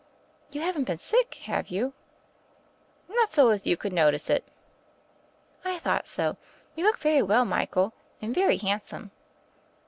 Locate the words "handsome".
8.57-9.11